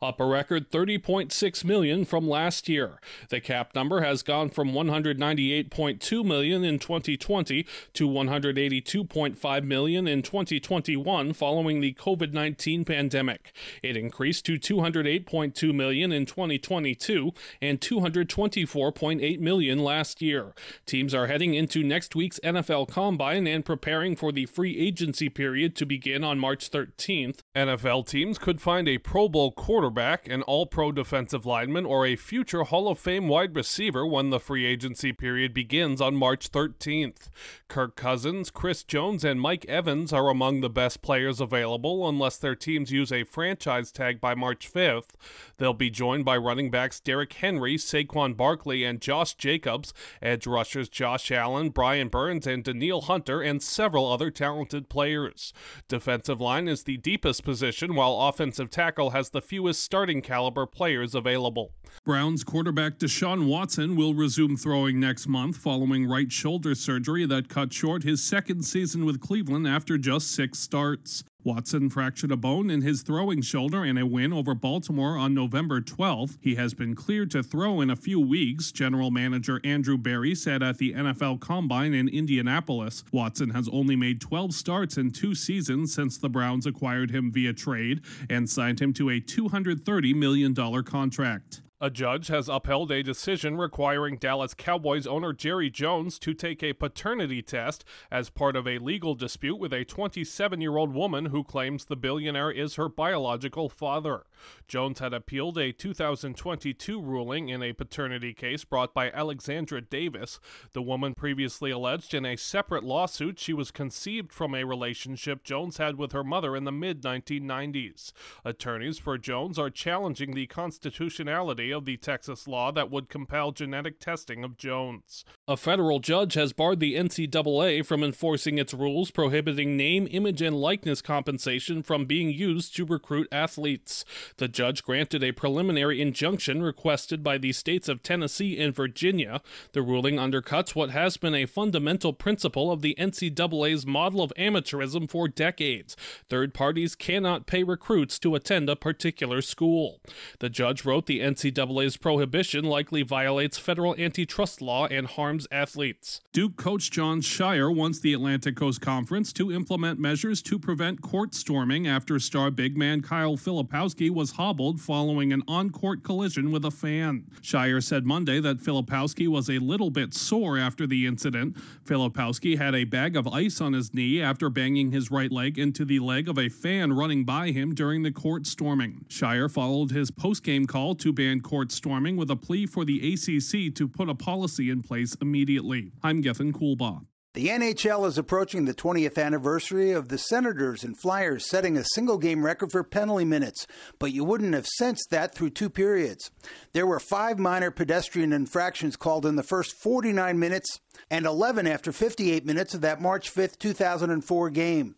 up 0.00 0.18
a 0.18 0.24
record 0.24 0.70
30.6 0.70 1.64
million 1.64 2.06
from 2.06 2.26
last 2.26 2.70
year. 2.70 2.98
The 3.28 3.38
cap 3.38 3.74
number 3.74 4.00
has 4.00 4.22
gone 4.22 4.48
from 4.48 4.72
198.2 4.72 6.24
million 6.24 6.64
in 6.64 6.78
2020 6.78 7.66
to 7.92 8.08
182.5 8.08 9.64
million 9.64 10.08
in 10.08 10.22
2021 10.22 11.34
following 11.34 11.82
the 11.82 11.92
COVID-19 11.92 12.86
pandemic. 12.86 13.52
It 13.82 13.98
increased 13.98 14.46
to 14.46 14.58
208.2 14.58 15.74
million 15.74 16.12
in 16.12 16.24
2022 16.24 17.32
and 17.60 17.78
224.8 17.78 19.38
million 19.38 19.78
last 19.80 20.22
year. 20.22 20.54
Teams 20.86 21.12
are 21.12 21.26
heading 21.26 21.52
into 21.52 21.84
next 21.84 22.16
week's 22.16 22.40
NFL 22.40 22.88
Combine 22.88 23.46
and 23.46 23.62
preparing 23.62 23.81
for 23.82 24.30
the 24.30 24.46
free 24.46 24.78
agency 24.78 25.28
period 25.28 25.74
to 25.74 25.84
begin 25.84 26.22
on 26.22 26.38
March 26.38 26.70
13th. 26.70 27.40
NFL 27.56 28.06
teams 28.06 28.38
could 28.38 28.60
find 28.60 28.88
a 28.88 28.98
Pro 28.98 29.28
Bowl 29.28 29.50
quarterback, 29.50 30.28
an 30.28 30.42
All 30.42 30.66
Pro 30.66 30.92
defensive 30.92 31.44
lineman, 31.44 31.84
or 31.84 32.06
a 32.06 32.14
future 32.14 32.62
Hall 32.62 32.86
of 32.86 33.00
Fame 33.00 33.26
wide 33.26 33.56
receiver 33.56 34.06
when 34.06 34.30
the 34.30 34.38
free 34.38 34.64
agency 34.64 35.12
period 35.12 35.52
begins 35.52 36.00
on 36.00 36.14
March 36.14 36.52
13th. 36.52 37.28
Kirk 37.66 37.96
Cousins, 37.96 38.50
Chris 38.50 38.84
Jones, 38.84 39.24
and 39.24 39.40
Mike 39.40 39.66
Evans 39.66 40.12
are 40.12 40.28
among 40.28 40.60
the 40.60 40.70
best 40.70 41.02
players 41.02 41.40
available 41.40 42.08
unless 42.08 42.36
their 42.36 42.54
teams 42.54 42.92
use 42.92 43.10
a 43.10 43.24
franchise 43.24 43.90
tag 43.90 44.20
by 44.20 44.34
March 44.34 44.72
5th. 44.72 45.10
They'll 45.58 45.74
be 45.74 45.90
joined 45.90 46.24
by 46.24 46.36
running 46.36 46.70
backs 46.70 47.00
Derrick 47.00 47.32
Henry, 47.32 47.76
Saquon 47.76 48.36
Barkley, 48.36 48.84
and 48.84 49.00
Josh 49.00 49.34
Jacobs, 49.34 49.92
edge 50.20 50.46
rushers 50.46 50.88
Josh 50.88 51.32
Allen, 51.32 51.70
Brian 51.70 52.08
Burns, 52.08 52.46
and 52.46 52.62
Danielle 52.62 53.00
Hunter, 53.00 53.42
and 53.42 53.60
several 53.72 54.10
other 54.10 54.30
talented 54.30 54.88
players. 54.88 55.52
Defensive 55.88 56.40
line 56.40 56.68
is 56.68 56.84
the 56.84 56.98
deepest 56.98 57.42
position, 57.42 57.94
while 57.94 58.28
offensive 58.28 58.70
tackle 58.70 59.10
has 59.10 59.30
the 59.30 59.42
fewest 59.42 59.82
starting 59.82 60.22
caliber 60.22 60.66
players 60.66 61.14
available. 61.14 61.72
Browns 62.04 62.44
quarterback 62.44 62.98
Deshaun 62.98 63.46
Watson 63.46 63.96
will 63.96 64.14
resume 64.14 64.56
throwing 64.56 65.00
next 65.00 65.26
month 65.26 65.56
following 65.56 66.06
right 66.06 66.30
shoulder 66.30 66.74
surgery 66.74 67.26
that 67.26 67.48
cut 67.48 67.72
short 67.72 68.02
his 68.02 68.22
second 68.22 68.62
season 68.64 69.04
with 69.04 69.20
Cleveland 69.20 69.66
after 69.66 69.98
just 69.98 70.32
six 70.32 70.58
starts. 70.58 71.24
Watson 71.44 71.90
fractured 71.90 72.30
a 72.30 72.36
bone 72.36 72.70
in 72.70 72.82
his 72.82 73.02
throwing 73.02 73.42
shoulder 73.42 73.84
in 73.84 73.98
a 73.98 74.06
win 74.06 74.32
over 74.32 74.54
Baltimore 74.54 75.16
on 75.16 75.34
November 75.34 75.80
12th. 75.80 76.38
He 76.40 76.54
has 76.54 76.72
been 76.72 76.94
cleared 76.94 77.30
to 77.32 77.42
throw 77.42 77.80
in 77.80 77.90
a 77.90 77.96
few 77.96 78.20
weeks, 78.20 78.70
General 78.70 79.10
Manager 79.10 79.60
Andrew 79.64 79.98
Berry 79.98 80.34
said 80.34 80.62
at 80.62 80.78
the 80.78 80.92
NFL 80.92 81.40
Combine 81.40 81.94
in 81.94 82.08
Indianapolis. 82.08 83.02
Watson 83.10 83.50
has 83.50 83.68
only 83.72 83.96
made 83.96 84.20
12 84.20 84.54
starts 84.54 84.96
in 84.96 85.10
two 85.10 85.34
seasons 85.34 85.92
since 85.92 86.16
the 86.16 86.28
Browns 86.28 86.66
acquired 86.66 87.10
him 87.10 87.32
via 87.32 87.52
trade 87.52 88.02
and 88.30 88.48
signed 88.48 88.80
him 88.80 88.92
to 88.94 89.10
a 89.10 89.20
$230 89.20 90.14
million 90.14 90.54
contract. 90.84 91.62
A 91.84 91.90
judge 91.90 92.28
has 92.28 92.48
upheld 92.48 92.92
a 92.92 93.02
decision 93.02 93.56
requiring 93.56 94.16
Dallas 94.16 94.54
Cowboys 94.54 95.04
owner 95.04 95.32
Jerry 95.32 95.68
Jones 95.68 96.16
to 96.20 96.32
take 96.32 96.62
a 96.62 96.74
paternity 96.74 97.42
test 97.42 97.84
as 98.08 98.30
part 98.30 98.54
of 98.54 98.68
a 98.68 98.78
legal 98.78 99.16
dispute 99.16 99.56
with 99.56 99.72
a 99.72 99.84
27 99.84 100.60
year 100.60 100.76
old 100.76 100.94
woman 100.94 101.26
who 101.26 101.42
claims 101.42 101.86
the 101.86 101.96
billionaire 101.96 102.52
is 102.52 102.76
her 102.76 102.88
biological 102.88 103.68
father. 103.68 104.26
Jones 104.68 105.00
had 105.00 105.12
appealed 105.12 105.58
a 105.58 105.72
2022 105.72 107.02
ruling 107.02 107.48
in 107.48 107.64
a 107.64 107.72
paternity 107.72 108.32
case 108.32 108.64
brought 108.64 108.94
by 108.94 109.10
Alexandra 109.10 109.80
Davis. 109.80 110.38
The 110.74 110.82
woman 110.82 111.14
previously 111.14 111.72
alleged 111.72 112.14
in 112.14 112.24
a 112.24 112.36
separate 112.36 112.84
lawsuit 112.84 113.40
she 113.40 113.52
was 113.52 113.72
conceived 113.72 114.32
from 114.32 114.54
a 114.54 114.62
relationship 114.62 115.42
Jones 115.42 115.78
had 115.78 115.98
with 115.98 116.12
her 116.12 116.22
mother 116.22 116.54
in 116.54 116.62
the 116.62 116.70
mid 116.70 117.02
1990s. 117.02 118.12
Attorneys 118.44 118.98
for 118.98 119.18
Jones 119.18 119.58
are 119.58 119.68
challenging 119.68 120.34
the 120.34 120.46
constitutionality 120.46 121.71
of 121.72 121.84
the 121.84 121.96
Texas 121.96 122.46
law 122.46 122.70
that 122.72 122.90
would 122.90 123.08
compel 123.08 123.52
genetic 123.52 123.98
testing 123.98 124.44
of 124.44 124.56
Jones. 124.56 125.24
A 125.48 125.56
federal 125.56 125.98
judge 125.98 126.34
has 126.34 126.52
barred 126.52 126.78
the 126.78 126.94
NCAA 126.94 127.84
from 127.84 128.04
enforcing 128.04 128.58
its 128.58 128.72
rules 128.72 129.10
prohibiting 129.10 129.76
name, 129.76 130.06
image, 130.08 130.40
and 130.40 130.54
likeness 130.54 131.02
compensation 131.02 131.82
from 131.82 132.04
being 132.04 132.30
used 132.30 132.76
to 132.76 132.84
recruit 132.84 133.26
athletes. 133.32 134.04
The 134.36 134.46
judge 134.46 134.84
granted 134.84 135.24
a 135.24 135.32
preliminary 135.32 136.00
injunction 136.00 136.62
requested 136.62 137.24
by 137.24 137.38
the 137.38 137.50
states 137.50 137.88
of 137.88 138.04
Tennessee 138.04 138.56
and 138.56 138.72
Virginia. 138.72 139.40
The 139.72 139.82
ruling 139.82 140.14
undercuts 140.14 140.76
what 140.76 140.90
has 140.90 141.16
been 141.16 141.34
a 141.34 141.46
fundamental 141.46 142.12
principle 142.12 142.70
of 142.70 142.80
the 142.80 142.94
NCAA's 142.96 143.84
model 143.84 144.22
of 144.22 144.32
amateurism 144.38 145.10
for 145.10 145.26
decades. 145.26 145.96
Third 146.28 146.54
parties 146.54 146.94
cannot 146.94 147.46
pay 147.46 147.64
recruits 147.64 148.20
to 148.20 148.36
attend 148.36 148.70
a 148.70 148.76
particular 148.76 149.42
school. 149.42 150.00
The 150.38 150.48
judge 150.48 150.84
wrote 150.84 151.06
the 151.06 151.18
NCAA's 151.18 151.96
prohibition 151.96 152.64
likely 152.64 153.02
violates 153.02 153.58
federal 153.58 153.96
antitrust 153.96 154.62
law 154.62 154.86
and 154.86 155.08
harms 155.08 155.31
athletes. 155.50 156.20
Duke 156.32 156.56
coach 156.56 156.90
Jon 156.90 157.20
Scheyer 157.20 157.74
wants 157.74 158.00
the 158.00 158.12
Atlantic 158.12 158.56
Coast 158.56 158.80
Conference 158.80 159.32
to 159.34 159.52
implement 159.52 159.98
measures 159.98 160.42
to 160.42 160.58
prevent 160.58 161.00
court 161.02 161.34
storming 161.34 161.86
after 161.86 162.18
star 162.18 162.50
big 162.50 162.76
man 162.76 163.00
Kyle 163.00 163.36
Filipowski 163.36 164.10
was 164.10 164.32
hobbled 164.32 164.80
following 164.80 165.32
an 165.32 165.42
on 165.48 165.70
court 165.70 166.02
collision 166.02 166.50
with 166.50 166.64
a 166.64 166.70
fan. 166.70 167.26
Scheyer 167.40 167.82
said 167.82 168.04
Monday 168.04 168.40
that 168.40 168.58
Filipowski 168.58 169.28
was 169.28 169.48
a 169.48 169.58
little 169.58 169.90
bit 169.90 170.14
sore 170.14 170.58
after 170.58 170.86
the 170.86 171.06
incident. 171.06 171.56
Filipowski 171.84 172.58
had 172.58 172.74
a 172.74 172.84
bag 172.84 173.16
of 173.16 173.26
ice 173.28 173.60
on 173.60 173.72
his 173.72 173.94
knee 173.94 174.20
after 174.20 174.50
banging 174.50 174.92
his 174.92 175.10
right 175.10 175.32
leg 175.32 175.58
into 175.58 175.84
the 175.84 175.98
leg 175.98 176.28
of 176.28 176.38
a 176.38 176.48
fan 176.48 176.92
running 176.92 177.24
by 177.24 177.50
him 177.50 177.74
during 177.74 178.02
the 178.02 178.12
court 178.12 178.46
storming. 178.46 179.04
Shire 179.08 179.48
followed 179.48 179.90
his 179.90 180.10
post-game 180.10 180.66
call 180.66 180.94
to 180.96 181.12
ban 181.12 181.40
court 181.40 181.72
storming 181.72 182.16
with 182.16 182.30
a 182.30 182.36
plea 182.36 182.66
for 182.66 182.84
the 182.84 183.12
ACC 183.12 183.74
to 183.74 183.88
put 183.88 184.08
a 184.08 184.14
policy 184.14 184.70
in 184.70 184.82
place 184.82 185.16
immediately. 185.22 185.92
I'm 186.02 186.20
Gethin 186.20 186.52
Coolbaugh. 186.52 187.06
The 187.34 187.48
NHL 187.48 188.06
is 188.06 188.18
approaching 188.18 188.66
the 188.66 188.74
20th 188.74 189.16
anniversary 189.16 189.92
of 189.92 190.08
the 190.08 190.18
Senators 190.18 190.84
and 190.84 191.00
Flyers 191.00 191.48
setting 191.48 191.78
a 191.78 191.84
single 191.94 192.18
game 192.18 192.44
record 192.44 192.70
for 192.70 192.84
penalty 192.84 193.24
minutes, 193.24 193.66
but 193.98 194.12
you 194.12 194.22
wouldn't 194.22 194.52
have 194.52 194.66
sensed 194.66 195.08
that 195.10 195.34
through 195.34 195.50
two 195.50 195.70
periods. 195.70 196.30
There 196.74 196.86
were 196.86 197.00
five 197.00 197.38
minor 197.38 197.70
pedestrian 197.70 198.34
infractions 198.34 198.96
called 198.96 199.24
in 199.24 199.36
the 199.36 199.42
first 199.42 199.72
49 199.76 200.38
minutes 200.38 200.78
and 201.10 201.24
11 201.24 201.66
after 201.66 201.90
58 201.90 202.44
minutes 202.44 202.74
of 202.74 202.82
that 202.82 203.00
March 203.00 203.30
5, 203.30 203.58
2004 203.58 204.50
game. 204.50 204.96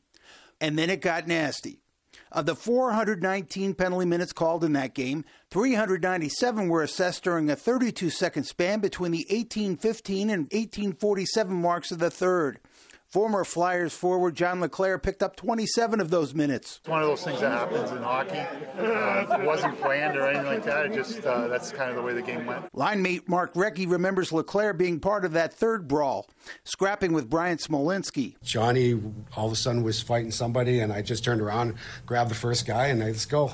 And 0.61 0.77
then 0.77 0.91
it 0.91 1.01
got 1.01 1.29
nasty. 1.29 1.84
Of 2.35 2.47
the 2.47 2.57
419 2.57 3.75
penalty 3.75 4.07
minutes 4.07 4.33
called 4.33 4.65
in 4.65 4.73
that 4.73 4.93
game, 4.93 5.25
397 5.53 6.69
were 6.69 6.83
assessed 6.83 7.23
during 7.23 7.49
a 7.49 7.55
32 7.55 8.11
second 8.11 8.43
span 8.43 8.81
between 8.81 9.13
the 9.13 9.25
1815 9.31 10.31
and 10.31 10.43
1847 10.47 11.55
marks 11.55 11.93
of 11.93 12.01
the 12.01 12.11
third. 12.11 12.59
Former 13.15 13.45
Flyers 13.45 13.95
forward 13.95 14.35
John 14.35 14.61
LeClair 14.61 14.99
picked 14.99 15.23
up 15.23 15.37
27 15.37 16.01
of 16.01 16.11
those 16.11 16.35
minutes. 16.35 16.81
It's 16.81 16.89
one 16.89 17.01
of 17.01 17.07
those 17.07 17.23
things 17.23 17.41
that 17.43 17.53
happens 17.53 17.93
in 17.93 17.99
hockey. 17.99 18.41
Uh, 18.77 19.39
it 19.39 19.47
wasn't 19.47 19.81
planned 19.81 20.19
or 20.19 20.27
anything 20.27 20.47
like 20.47 20.65
that. 20.65 20.87
It 20.87 20.95
just 20.95 21.25
uh, 21.25 21.47
that's 21.47 21.71
kind 21.71 21.91
of 21.91 21.95
the 21.95 22.03
way 22.03 22.13
the 22.13 22.23
game 22.23 22.45
went. 22.45 22.75
Line 22.75 23.03
mate 23.03 23.29
Mark 23.29 23.55
Recchi 23.55 23.89
remembers 23.89 24.33
LeClair 24.33 24.73
being 24.73 24.99
part 24.99 25.25
of 25.25 25.31
that 25.31 25.55
third 25.55 25.87
brawl, 25.87 26.29
scrapping 26.65 27.13
with 27.13 27.31
Bryan 27.31 27.59
Smolinski. 27.59 28.35
Johnny 28.43 29.01
all 29.37 29.47
of 29.47 29.53
a 29.53 29.57
sudden 29.57 29.85
was 29.85 30.03
fighting 30.03 30.33
somebody, 30.33 30.81
and 30.81 30.93
I 30.93 31.01
just 31.01 31.23
turned 31.23 31.41
around, 31.41 31.75
grabbed 32.07 32.33
the 32.33 32.35
first 32.35 32.67
guy, 32.67 32.89
and 32.89 33.01
I, 33.01 33.07
let's 33.07 33.27
go. 33.27 33.53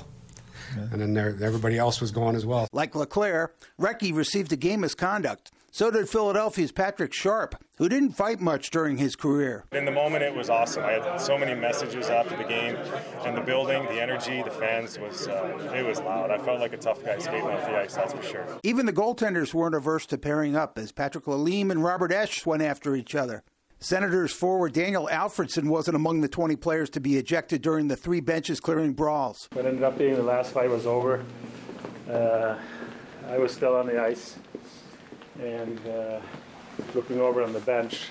Yeah. 0.75 0.87
And 0.91 1.01
then 1.01 1.13
there, 1.13 1.37
everybody 1.39 1.77
else 1.77 2.01
was 2.01 2.09
going 2.09 2.35
as 2.35 2.47
well. 2.47 2.67
Like 2.73 2.95
LeClair, 2.95 3.53
Recchi 3.79 4.11
received 4.11 4.51
a 4.53 4.55
game 4.55 4.79
misconduct. 4.79 5.51
So 5.73 5.89
did 5.89 6.09
Philadelphia's 6.09 6.73
Patrick 6.73 7.13
Sharp, 7.13 7.55
who 7.77 7.87
didn't 7.87 8.11
fight 8.11 8.41
much 8.41 8.71
during 8.71 8.97
his 8.97 9.15
career. 9.15 9.63
In 9.71 9.85
the 9.85 9.91
moment, 9.91 10.21
it 10.21 10.35
was 10.35 10.49
awesome. 10.49 10.83
I 10.83 10.91
had 10.91 11.17
so 11.17 11.37
many 11.37 11.55
messages 11.55 12.09
after 12.09 12.35
the 12.35 12.43
game, 12.43 12.75
and 13.23 13.37
the 13.37 13.41
building, 13.41 13.85
the 13.85 14.01
energy, 14.01 14.43
the 14.43 14.51
fans 14.51 14.99
was 14.99 15.29
uh, 15.29 15.71
it 15.73 15.85
was 15.85 16.01
loud. 16.01 16.29
I 16.29 16.39
felt 16.39 16.59
like 16.59 16.73
a 16.73 16.77
tough 16.77 17.01
guy 17.05 17.17
skating 17.19 17.47
off 17.47 17.61
the 17.61 17.77
ice, 17.77 17.95
that's 17.95 18.11
for 18.11 18.21
sure. 18.21 18.45
Even 18.63 18.85
the 18.85 18.91
goaltenders 18.91 19.53
weren't 19.53 19.73
averse 19.73 20.05
to 20.07 20.17
pairing 20.17 20.57
up 20.57 20.77
as 20.77 20.91
Patrick 20.91 21.23
Lalime 21.23 21.71
and 21.71 21.81
Robert 21.81 22.11
Esche 22.11 22.45
went 22.45 22.61
after 22.61 22.93
each 22.93 23.15
other. 23.15 23.41
Senators 23.79 24.33
forward 24.33 24.73
Daniel 24.73 25.07
Alfredsson 25.09 25.69
wasn't 25.69 25.95
among 25.95 26.19
the 26.19 26.27
20 26.27 26.57
players 26.57 26.89
to 26.89 26.99
be 26.99 27.15
ejected 27.15 27.61
during 27.61 27.87
the 27.87 27.95
three 27.95 28.19
benches 28.19 28.59
clearing 28.59 28.91
brawls. 28.91 29.47
What 29.53 29.65
ended 29.65 29.83
up 29.83 29.97
being 29.97 30.15
the 30.15 30.21
last 30.21 30.51
fight 30.51 30.69
was 30.69 30.85
over. 30.85 31.23
Uh, 32.09 32.57
I 33.29 33.37
was 33.37 33.53
still 33.53 33.77
on 33.77 33.87
the 33.87 34.01
ice 34.01 34.35
and 35.41 35.79
uh, 35.87 36.19
looking 36.93 37.19
over 37.19 37.43
on 37.43 37.53
the 37.53 37.59
bench, 37.59 38.03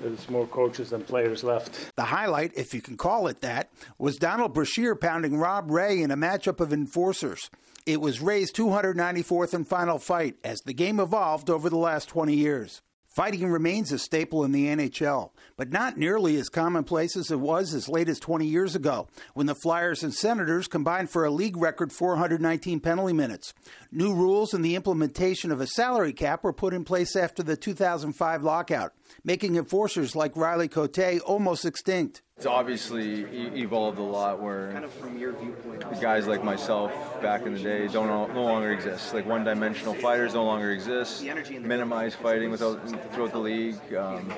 there's 0.00 0.28
more 0.28 0.46
coaches 0.46 0.90
than 0.90 1.02
players 1.02 1.44
left. 1.44 1.94
The 1.96 2.04
highlight, 2.04 2.52
if 2.56 2.74
you 2.74 2.80
can 2.80 2.96
call 2.96 3.28
it 3.28 3.40
that, 3.42 3.70
was 3.98 4.16
Donald 4.16 4.54
Brashear 4.54 4.96
pounding 4.96 5.36
Rob 5.38 5.70
Ray 5.70 6.02
in 6.02 6.10
a 6.10 6.16
matchup 6.16 6.60
of 6.60 6.72
enforcers. 6.72 7.50
It 7.86 8.00
was 8.00 8.20
Ray's 8.20 8.52
294th 8.52 9.54
and 9.54 9.66
final 9.66 9.98
fight 9.98 10.36
as 10.42 10.60
the 10.60 10.74
game 10.74 10.98
evolved 10.98 11.50
over 11.50 11.68
the 11.68 11.76
last 11.76 12.08
20 12.08 12.34
years. 12.34 12.80
Fighting 13.12 13.50
remains 13.50 13.92
a 13.92 13.98
staple 13.98 14.42
in 14.42 14.52
the 14.52 14.68
NHL, 14.68 15.32
but 15.58 15.70
not 15.70 15.98
nearly 15.98 16.38
as 16.38 16.48
commonplace 16.48 17.14
as 17.14 17.30
it 17.30 17.40
was 17.40 17.74
as 17.74 17.86
late 17.86 18.08
as 18.08 18.18
20 18.18 18.46
years 18.46 18.74
ago, 18.74 19.06
when 19.34 19.44
the 19.44 19.54
Flyers 19.54 20.02
and 20.02 20.14
Senators 20.14 20.66
combined 20.66 21.10
for 21.10 21.26
a 21.26 21.30
league 21.30 21.58
record 21.58 21.92
419 21.92 22.80
penalty 22.80 23.12
minutes. 23.12 23.52
New 23.90 24.14
rules 24.14 24.54
and 24.54 24.64
the 24.64 24.76
implementation 24.76 25.52
of 25.52 25.60
a 25.60 25.66
salary 25.66 26.14
cap 26.14 26.42
were 26.42 26.54
put 26.54 26.72
in 26.72 26.84
place 26.84 27.14
after 27.14 27.42
the 27.42 27.54
2005 27.54 28.42
lockout, 28.42 28.94
making 29.24 29.56
enforcers 29.56 30.14
like 30.16 30.36
Riley 30.36 30.68
Cote 30.68 31.20
almost 31.24 31.64
extinct. 31.64 32.22
It's 32.36 32.46
obviously 32.46 33.22
evolved 33.56 33.98
a 33.98 34.02
lot 34.02 34.42
where 34.42 34.72
the 34.72 35.98
guys 36.00 36.26
like 36.26 36.42
myself 36.42 36.90
back 37.22 37.46
in 37.46 37.54
the 37.54 37.60
day 37.60 37.86
don't 37.86 38.34
no 38.34 38.42
longer 38.42 38.72
exist. 38.72 39.14
Like 39.14 39.26
one-dimensional 39.26 39.94
fighters 39.94 40.34
no 40.34 40.44
longer 40.44 40.72
exist. 40.72 41.22
Minimize 41.22 42.14
fighting 42.16 42.50
without 42.50 42.80
throughout 43.12 43.32
the 43.32 43.38
league. 43.38 43.94
Um, 43.94 44.32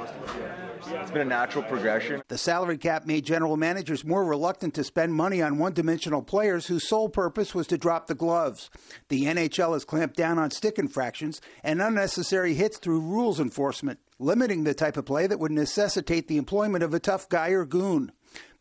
it's 0.89 1.11
been 1.11 1.23
a 1.23 1.25
natural 1.25 1.65
progression. 1.65 2.23
The 2.29 2.39
salary 2.39 2.79
cap 2.79 3.07
made 3.07 3.25
general 3.25 3.57
managers 3.57 4.05
more 4.05 4.25
reluctant 4.25 4.75
to 4.75 4.85
spend 4.85 5.15
money 5.15 5.41
on 5.43 5.59
one-dimensional 5.59 6.23
players 6.23 6.67
whose 6.67 6.89
sole 6.89 7.09
purpose 7.09 7.55
was 7.55 7.67
to 7.69 7.79
drop 7.79 8.07
the 8.07 8.15
gloves. 8.15 8.71
The 9.09 9.25
NHL 9.25 9.73
has 9.73 9.85
clamped 9.85 10.17
down 10.17 10.39
on 10.39 10.51
stick 10.51 10.79
infractions 10.79 11.41
and 11.63 11.81
unnecessary 11.81 12.55
hits 12.55 12.79
through 12.79 13.01
rules 13.01 13.41
enforcement 13.41 13.99
limiting 14.19 14.65
the 14.65 14.75
type 14.75 14.97
of 14.97 15.05
play 15.05 15.27
that 15.27 15.39
would 15.39 15.53
necessitate 15.53 16.29
the 16.29 16.37
employment 16.37 16.85
of 16.85 16.95
a 16.95 17.01
tough 17.01 17.29
guy 17.29 17.51
or 17.51 17.65
goon. 17.65 18.13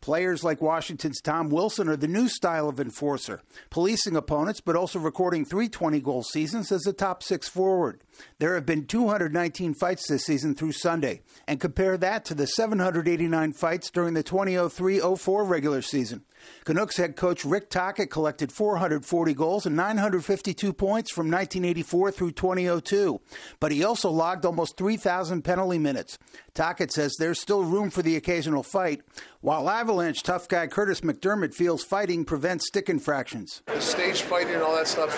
Players 0.04 0.44
like 0.44 0.60
Washington's 0.60 1.18
Tom 1.22 1.48
Wilson 1.48 1.88
are 1.88 1.96
the 1.96 2.06
new 2.06 2.28
style 2.28 2.68
of 2.68 2.78
enforcer, 2.78 3.40
policing 3.70 4.16
opponents 4.16 4.60
but 4.60 4.76
also 4.76 4.98
recording 4.98 5.46
320 5.46 5.98
goal 6.00 6.22
seasons 6.22 6.70
as 6.70 6.86
a 6.86 6.92
top 6.92 7.22
six 7.22 7.48
forward. 7.48 8.02
There 8.38 8.54
have 8.54 8.66
been 8.66 8.84
219 8.84 9.72
fights 9.72 10.06
this 10.06 10.26
season 10.26 10.56
through 10.56 10.72
Sunday, 10.72 11.22
and 11.48 11.58
compare 11.58 11.96
that 11.96 12.26
to 12.26 12.34
the 12.34 12.46
789 12.46 13.54
fights 13.54 13.90
during 13.90 14.12
the 14.12 14.22
2003 14.22 15.00
04 15.00 15.42
regular 15.42 15.80
season. 15.80 16.22
Canucks 16.64 16.96
head 16.96 17.16
coach 17.16 17.44
Rick 17.44 17.70
Tocchet 17.70 18.10
collected 18.10 18.52
440 18.52 19.34
goals 19.34 19.66
and 19.66 19.76
952 19.76 20.72
points 20.72 21.10
from 21.10 21.26
1984 21.26 22.10
through 22.10 22.32
2002, 22.32 23.20
but 23.60 23.72
he 23.72 23.84
also 23.84 24.10
logged 24.10 24.44
almost 24.44 24.76
3,000 24.76 25.42
penalty 25.42 25.78
minutes. 25.78 26.18
Tocchet 26.54 26.92
says 26.92 27.14
there's 27.18 27.40
still 27.40 27.64
room 27.64 27.90
for 27.90 28.02
the 28.02 28.16
occasional 28.16 28.62
fight, 28.62 29.02
while 29.40 29.64
Avalanche 29.94 30.24
tough 30.24 30.48
guy 30.48 30.66
Kurtis 30.66 31.02
MacDermid 31.02 31.54
feels 31.54 31.84
fighting 31.84 32.24
prevents 32.24 32.66
stick 32.66 32.88
infractions. 32.88 33.62
The 33.66 33.80
stage 33.80 34.22
fighting 34.22 34.54
and 34.54 34.62
all 34.64 34.74
that 34.74 34.88
stuff, 34.88 35.16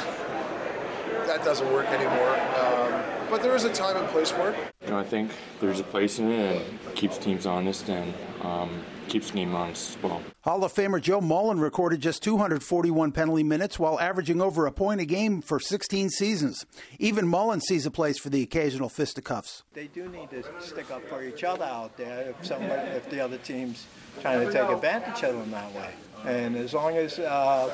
that 1.27 1.43
doesn't 1.43 1.73
work 1.73 1.87
anymore. 1.87 2.29
Um, 2.59 3.03
but 3.31 3.43
there 3.43 3.57
is 3.57 3.65
a 3.65 3.73
time 3.73 3.97
and 3.97 4.07
place 4.09 4.31
for 4.31 4.51
it. 4.51 4.57
You 4.85 4.91
know, 4.91 4.99
I 4.99 5.03
think 5.03 5.31
there's 5.61 5.81
a 5.81 5.83
place 5.83 6.19
in 6.19 6.31
it 6.31 6.61
and 6.61 6.95
keeps 6.95 7.17
teams 7.17 7.47
honest 7.47 7.89
and 7.89 8.13
um, 8.43 8.85
keeps 9.09 9.31
game 9.31 9.55
honest 9.55 9.97
as 9.97 10.03
well. 10.03 10.23
Hall 10.43 10.65
of 10.65 10.73
Famer 10.73 11.01
Joe 11.01 11.21
Mullen 11.21 11.61
recorded 11.61 12.01
just 12.01 12.23
241 12.23 13.13
penalty 13.13 13.43
minutes 13.43 13.79
while 13.79 13.99
averaging 13.99 14.41
over 14.41 14.67
a 14.67 14.73
point 14.73 15.01
a 15.01 15.05
game 15.05 15.43
for 15.43 15.59
16 15.59 16.11
seasons. 16.11 16.67
Even 16.99 17.27
Mullen 17.27 17.61
sees 17.61 17.87
a 17.87 17.91
place 17.91 18.19
for 18.19 18.31
the 18.31 18.43
occasional 18.43 18.89
fisticuffs. 18.89 19.63
They 19.75 19.87
do 19.89 20.09
need 20.09 20.31
to 20.31 20.43
stick 20.61 20.91
up 20.91 21.07
for 21.09 21.23
each 21.23 21.45
other 21.45 21.65
out 21.65 21.97
there 21.97 22.31
if 22.31 22.47
somebody, 22.47 22.91
if 22.91 23.09
the 23.11 23.21
other 23.21 23.39
team's 23.39 23.87
trying 24.21 24.47
to 24.47 24.53
take 24.53 24.69
advantage 24.69 25.23
of 25.23 25.37
them 25.37 25.51
that 25.51 25.75
way. 25.75 25.91
And 26.25 26.57
as 26.57 26.75
long 26.75 26.97
as 26.97 27.19
uh, 27.19 27.71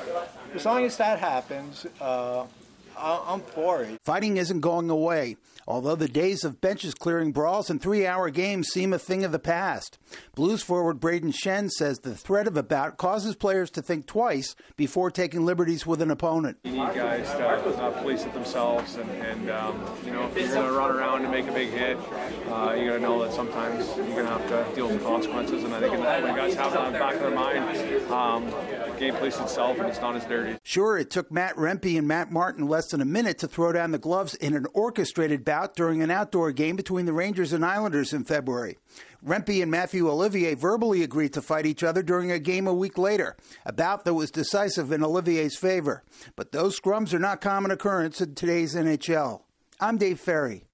as 0.53 0.65
long 0.65 0.85
as 0.85 0.97
that 0.97 1.19
happens, 1.19 1.85
uh, 1.99 2.45
I'm 2.97 3.41
for 3.41 3.83
it. 3.83 3.99
Fighting 4.03 4.37
isn't 4.37 4.59
going 4.61 4.89
away, 4.89 5.37
although 5.67 5.95
the 5.95 6.07
days 6.07 6.43
of 6.43 6.61
benches 6.61 6.93
clearing 6.93 7.31
brawls 7.31 7.69
and 7.69 7.81
three 7.81 8.05
hour 8.05 8.29
games 8.29 8.69
seem 8.69 8.93
a 8.93 8.99
thing 8.99 9.23
of 9.23 9.31
the 9.31 9.39
past. 9.39 9.97
Blues 10.35 10.61
forward 10.61 10.99
Brayden 10.99 11.33
Schenn 11.33 11.69
says 11.69 11.99
the 11.99 12.15
threat 12.15 12.47
of 12.47 12.57
a 12.57 12.63
bout 12.63 12.97
causes 12.97 13.35
players 13.35 13.69
to 13.71 13.81
think 13.81 14.05
twice 14.05 14.55
before 14.75 15.11
taking 15.11 15.45
liberties 15.45 15.85
with 15.85 16.01
an 16.01 16.11
opponent. 16.11 16.57
You 16.63 16.71
need 16.71 16.93
guys 16.93 17.29
to 17.31 17.47
uh, 17.47 17.91
police 18.01 18.23
it 18.23 18.33
themselves, 18.33 18.95
and, 18.95 19.09
and 19.09 19.49
um, 19.49 19.83
you 20.05 20.11
know, 20.11 20.27
if 20.27 20.37
you're 20.37 20.47
going 20.49 20.67
to 20.67 20.73
run 20.73 20.91
around 20.91 21.23
and 21.23 21.31
make 21.31 21.47
a 21.47 21.51
big 21.51 21.69
hit, 21.69 21.97
uh, 22.49 22.75
you 22.77 22.87
got 22.87 22.95
to 22.95 22.99
know 22.99 23.23
that 23.23 23.33
sometimes 23.33 23.87
you're 23.97 24.05
going 24.07 24.25
to 24.25 24.31
have 24.31 24.47
to 24.49 24.75
deal 24.75 24.87
with 24.87 24.99
the 24.99 25.05
consequences. 25.05 25.63
And 25.63 25.73
I 25.73 25.79
think 25.79 25.93
when 25.93 26.35
guys 26.35 26.55
have 26.55 26.73
that 26.73 26.87
in 26.87 26.93
the 26.93 26.99
back 26.99 27.15
of 27.15 27.21
their 27.21 27.31
mind, 27.31 28.11
um, 28.11 28.45
the 28.49 28.95
game 28.99 29.15
police 29.15 29.39
itself, 29.39 29.79
and 29.79 29.87
it's 29.87 30.01
not 30.01 30.15
as 30.15 30.25
dirty. 30.25 30.57
Sure, 30.63 30.97
it 30.97 31.09
took 31.09 31.31
Matt 31.31 31.55
Rempe 31.55 31.97
and 31.97 32.07
Matt 32.07 32.31
Martin 32.31 32.67
less 32.67 32.82
than 32.85 33.01
a 33.01 33.05
minute 33.05 33.23
minute 33.23 33.39
to 33.39 33.47
throw 33.47 33.71
down 33.71 33.91
the 33.91 33.97
gloves 33.97 34.35
in 34.35 34.53
an 34.53 34.67
orchestrated 34.73 35.45
bout 35.45 35.75
during 35.75 36.03
an 36.03 36.11
outdoor 36.11 36.51
game 36.51 36.75
between 36.75 37.05
the 37.05 37.13
Rangers 37.13 37.53
and 37.53 37.65
Islanders 37.65 38.11
in 38.11 38.25
February. 38.25 38.77
Rempe 39.25 39.61
and 39.61 39.71
Matthew 39.71 40.09
Olivier 40.09 40.53
verbally 40.55 41.03
agreed 41.03 41.31
to 41.33 41.41
fight 41.41 41.65
each 41.65 41.83
other 41.83 42.03
during 42.03 42.31
a 42.31 42.37
game 42.37 42.67
a 42.67 42.73
week 42.73 42.97
later, 42.97 43.37
a 43.65 43.71
bout 43.71 44.03
that 44.03 44.13
was 44.13 44.29
decisive 44.29 44.91
in 44.91 45.03
Olivier's 45.03 45.57
favor. 45.57 46.03
But 46.35 46.51
those 46.51 46.77
scrums 46.77 47.13
are 47.13 47.19
not 47.19 47.39
common 47.39 47.71
occurrence 47.71 48.19
in 48.19 48.35
today's 48.35 48.75
NHL. 48.75 49.43
I'm 49.79 49.97
Dave 49.97 50.19
Ferry. 50.19 50.65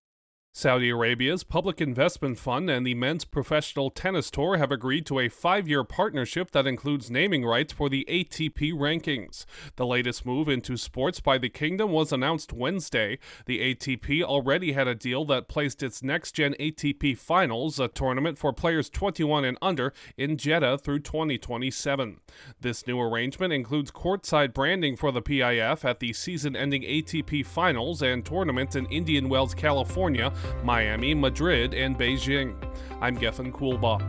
Saudi 0.59 0.89
Arabia's 0.89 1.45
Public 1.45 1.79
Investment 1.79 2.37
Fund 2.37 2.69
and 2.69 2.85
the 2.85 2.93
Men's 2.93 3.23
Professional 3.23 3.89
Tennis 3.89 4.29
Tour 4.29 4.57
have 4.57 4.73
agreed 4.73 5.05
to 5.05 5.19
a 5.19 5.29
five 5.29 5.69
year 5.69 5.85
partnership 5.85 6.51
that 6.51 6.67
includes 6.67 7.09
naming 7.09 7.45
rights 7.45 7.71
for 7.71 7.87
the 7.87 8.05
ATP 8.09 8.73
rankings. 8.73 9.45
The 9.77 9.85
latest 9.85 10.25
move 10.25 10.49
into 10.49 10.75
sports 10.75 11.21
by 11.21 11.37
the 11.37 11.47
Kingdom 11.47 11.93
was 11.93 12.11
announced 12.11 12.51
Wednesday. 12.51 13.19
The 13.45 13.73
ATP 13.73 14.21
already 14.21 14.73
had 14.73 14.85
a 14.85 14.95
deal 14.95 15.23
that 15.27 15.47
placed 15.47 15.81
its 15.81 16.03
next 16.03 16.33
gen 16.33 16.55
ATP 16.59 17.17
Finals, 17.17 17.79
a 17.79 17.87
tournament 17.87 18.37
for 18.37 18.51
players 18.51 18.89
21 18.89 19.45
and 19.45 19.57
under, 19.61 19.93
in 20.17 20.35
Jeddah 20.35 20.79
through 20.79 20.99
2027. 20.99 22.19
This 22.59 22.85
new 22.85 22.99
arrangement 22.99 23.53
includes 23.53 23.91
courtside 23.91 24.53
branding 24.53 24.97
for 24.97 25.13
the 25.13 25.21
PIF 25.21 25.85
at 25.85 26.01
the 26.01 26.11
season 26.11 26.57
ending 26.57 26.81
ATP 26.81 27.45
Finals 27.45 28.01
and 28.01 28.25
tournaments 28.25 28.75
in 28.75 28.85
Indian 28.87 29.29
Wells, 29.29 29.53
California 29.53 30.33
Miami, 30.63 31.13
Madrid, 31.13 31.74
and 31.74 31.98
Beijing. 31.98 32.56
I'm 33.01 33.15
Gethin 33.15 33.51
Coolbaugh. 33.51 34.01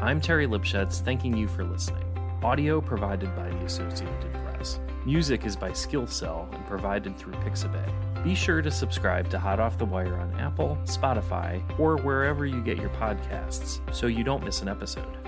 I'm 0.00 0.20
Terry 0.20 0.46
Lipshetz, 0.46 1.00
thanking 1.00 1.36
you 1.36 1.48
for 1.48 1.64
listening. 1.64 2.04
Audio 2.42 2.80
provided 2.80 3.34
by 3.34 3.48
the 3.48 3.64
Associated 3.64 4.32
Press. 4.44 4.80
Music 5.04 5.44
is 5.44 5.56
by 5.56 5.70
Skillcell 5.70 6.48
and 6.52 6.66
provided 6.66 7.16
through 7.16 7.34
Pixabay. 7.34 8.24
Be 8.24 8.34
sure 8.34 8.62
to 8.62 8.70
subscribe 8.70 9.30
to 9.30 9.38
Hot 9.38 9.60
Off 9.60 9.78
the 9.78 9.84
Wire 9.84 10.16
on 10.16 10.34
Apple, 10.38 10.78
Spotify, 10.84 11.62
or 11.78 11.96
wherever 11.96 12.46
you 12.46 12.62
get 12.62 12.78
your 12.78 12.90
podcasts 12.90 13.80
so 13.94 14.06
you 14.06 14.24
don't 14.24 14.44
miss 14.44 14.62
an 14.62 14.68
episode. 14.68 15.27